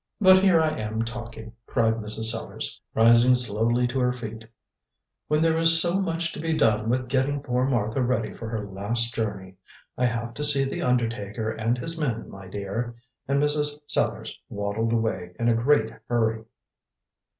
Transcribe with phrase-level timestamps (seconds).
[0.19, 2.31] But here I am talking," cried Mrs.
[2.31, 4.45] Sellars, rising slowly to her feet,
[5.27, 8.65] "when there is so much to be done with getting poor Martha ready for her
[8.65, 9.57] last journey.
[9.99, 12.95] I have to see the undertaker and his men, my dear,"
[13.27, 13.79] and Mrs.
[13.85, 16.45] Sellars waddled away in a great hurry.